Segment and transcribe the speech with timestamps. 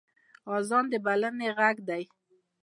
[0.55, 2.03] اذان د بلنې غږ دی